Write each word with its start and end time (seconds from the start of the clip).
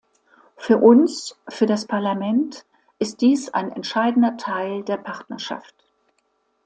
Für 0.57 0.79
uns, 0.79 1.37
für 1.47 1.67
das 1.67 1.85
Parlament, 1.85 2.65
ist 2.97 3.21
dies 3.21 3.49
ein 3.49 3.71
entscheidender 3.71 4.35
Teil 4.35 4.81
der 4.83 4.97
Partnerschaft. 4.97 5.75